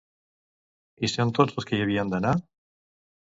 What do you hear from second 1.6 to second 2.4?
que hi havien d'anar?